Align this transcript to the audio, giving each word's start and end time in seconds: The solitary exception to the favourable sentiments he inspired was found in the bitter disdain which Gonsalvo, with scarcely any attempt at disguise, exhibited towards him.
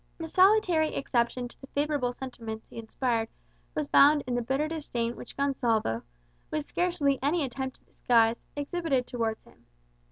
The 0.17 0.27
solitary 0.27 0.95
exception 0.95 1.47
to 1.47 1.61
the 1.61 1.67
favourable 1.67 2.11
sentiments 2.11 2.67
he 2.69 2.79
inspired 2.79 3.27
was 3.75 3.87
found 3.87 4.23
in 4.25 4.33
the 4.33 4.41
bitter 4.41 4.67
disdain 4.67 5.15
which 5.15 5.37
Gonsalvo, 5.37 6.01
with 6.49 6.67
scarcely 6.67 7.19
any 7.21 7.43
attempt 7.43 7.81
at 7.81 7.85
disguise, 7.85 8.37
exhibited 8.57 9.05
towards 9.05 9.43
him. 9.43 9.67